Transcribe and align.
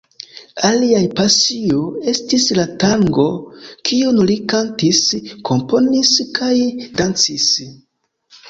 Alia 0.67 1.01
pasio 1.17 1.81
estis 2.11 2.47
la 2.59 2.65
tango, 2.85 3.25
kiun 3.91 4.19
li 4.31 4.39
kantis, 4.55 5.05
komponis 5.51 6.15
kaj 6.41 6.53
dancis. 7.03 7.51